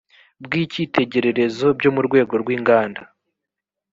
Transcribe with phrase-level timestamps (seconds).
[0.43, 3.01] bw icyitegererezo byo mu rwego rw inganda